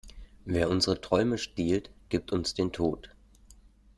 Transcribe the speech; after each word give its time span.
Wer 0.45 0.71
unsere 0.71 0.99
Träume 0.99 1.37
stiehlt, 1.37 1.91
gibt 2.09 2.31
uns 2.31 2.55
den 2.55 2.71
Tod. 2.71 3.11